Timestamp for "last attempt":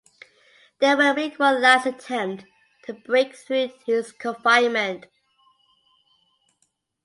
1.61-2.45